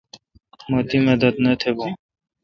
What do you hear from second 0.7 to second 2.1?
تی مدد نہ تھبون۔